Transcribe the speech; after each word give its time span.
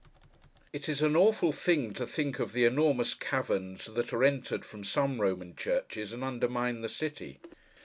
It 0.73 0.89
is 0.89 1.03
an 1.03 1.15
awful 1.15 1.51
thing 1.51 1.93
to 1.93 2.07
think 2.07 2.39
of 2.39 2.53
the 2.53 2.65
enormous 2.65 3.13
caverns 3.13 3.85
that 3.85 4.11
are 4.11 4.23
entered 4.23 4.65
from 4.65 4.83
some 4.83 5.21
Roman 5.21 5.55
churches, 5.55 6.11
and 6.11 6.23
undermine 6.23 6.81
the 6.81 6.89
city. 6.89 7.37